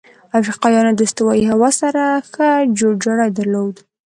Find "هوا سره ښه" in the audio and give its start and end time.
1.51-2.47